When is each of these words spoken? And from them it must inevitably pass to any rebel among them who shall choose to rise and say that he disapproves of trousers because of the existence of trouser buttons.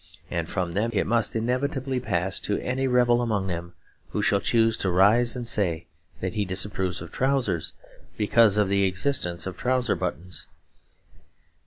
And 0.31 0.49
from 0.49 0.71
them 0.71 0.89
it 0.93 1.05
must 1.05 1.35
inevitably 1.35 1.99
pass 1.99 2.39
to 2.39 2.57
any 2.61 2.87
rebel 2.87 3.21
among 3.21 3.45
them 3.45 3.73
who 4.09 4.23
shall 4.23 4.39
choose 4.39 4.75
to 4.77 4.89
rise 4.89 5.35
and 5.35 5.47
say 5.47 5.85
that 6.21 6.33
he 6.33 6.43
disapproves 6.43 7.03
of 7.03 7.11
trousers 7.11 7.73
because 8.17 8.57
of 8.57 8.67
the 8.67 8.85
existence 8.85 9.45
of 9.45 9.57
trouser 9.57 9.93
buttons. 9.95 10.47